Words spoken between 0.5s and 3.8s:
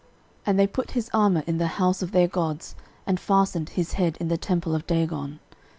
they put his armour in the house of their gods, and fastened